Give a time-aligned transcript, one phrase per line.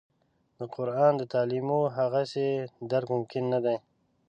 [0.57, 2.47] د قران د تعالیمو هغسې
[2.91, 3.77] درک ممکن نه دی.